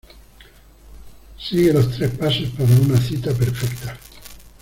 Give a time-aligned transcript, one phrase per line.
[1.37, 3.95] sigue los tres pasos para una cita perfecta.